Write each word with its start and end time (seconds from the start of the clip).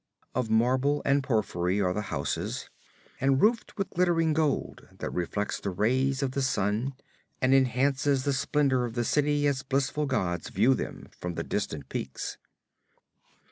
Of 0.33 0.49
marble 0.49 1.03
and 1.05 1.21
porphyry 1.21 1.79
are 1.79 1.93
the 1.93 2.01
houses, 2.09 2.71
and 3.19 3.39
roofed 3.39 3.77
with 3.77 3.91
glittering 3.91 4.33
gold 4.33 4.87
that 4.97 5.13
reflects 5.13 5.59
the 5.59 5.69
rays 5.69 6.23
of 6.23 6.31
the 6.31 6.41
sun 6.41 6.95
and 7.39 7.53
enhances 7.53 8.23
the 8.23 8.33
splendor 8.33 8.83
of 8.83 8.95
the 8.95 9.05
cities 9.05 9.45
as 9.45 9.61
blissful 9.61 10.07
gods 10.07 10.49
view 10.49 10.73
them 10.73 11.09
from 11.19 11.35
the 11.35 11.43
distant 11.43 11.87
peaks. 11.87 12.39